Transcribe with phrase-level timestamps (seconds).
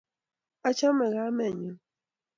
[0.67, 1.73] Achame kamennyu.